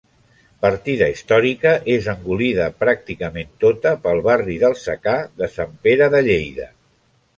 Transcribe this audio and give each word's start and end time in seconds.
Partida 0.65 1.09
històrica, 1.15 1.73
és 1.97 2.07
engolida 2.15 2.67
pràcticament 2.85 3.51
tota 3.65 3.91
pel 4.07 4.23
barri 4.31 4.57
d'El 4.65 4.77
Secà 4.85 5.15
de 5.43 5.51
Sant 5.59 5.77
Pere, 5.85 6.09
de 6.17 6.23
Lleida. 6.31 6.67